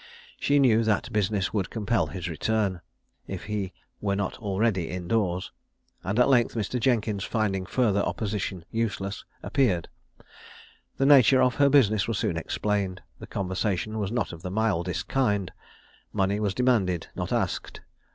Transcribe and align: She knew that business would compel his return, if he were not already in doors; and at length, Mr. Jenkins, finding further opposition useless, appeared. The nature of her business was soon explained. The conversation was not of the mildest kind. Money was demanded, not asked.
She 0.39 0.57
knew 0.57 0.83
that 0.83 1.13
business 1.13 1.53
would 1.53 1.69
compel 1.69 2.07
his 2.07 2.27
return, 2.27 2.81
if 3.27 3.43
he 3.43 3.71
were 4.01 4.15
not 4.15 4.39
already 4.39 4.89
in 4.89 5.07
doors; 5.07 5.51
and 6.03 6.17
at 6.17 6.27
length, 6.27 6.55
Mr. 6.55 6.79
Jenkins, 6.79 7.23
finding 7.23 7.67
further 7.67 7.99
opposition 8.01 8.65
useless, 8.71 9.25
appeared. 9.43 9.89
The 10.97 11.05
nature 11.05 11.43
of 11.43 11.53
her 11.57 11.69
business 11.69 12.07
was 12.07 12.17
soon 12.17 12.35
explained. 12.35 13.03
The 13.19 13.27
conversation 13.27 13.99
was 13.99 14.11
not 14.11 14.33
of 14.33 14.41
the 14.41 14.49
mildest 14.49 15.07
kind. 15.07 15.51
Money 16.11 16.39
was 16.39 16.55
demanded, 16.55 17.09
not 17.15 17.31
asked. 17.31 17.81